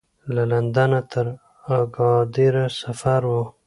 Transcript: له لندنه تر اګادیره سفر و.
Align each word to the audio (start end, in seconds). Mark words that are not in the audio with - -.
له 0.33 0.43
لندنه 0.51 0.99
تر 1.11 1.25
اګادیره 1.79 2.65
سفر 2.81 3.21
و. 3.29 3.33